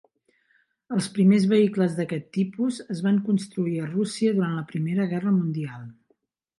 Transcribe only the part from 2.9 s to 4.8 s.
es van construir a Rússia durant la